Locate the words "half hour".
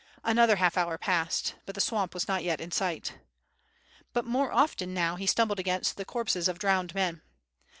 0.55-0.97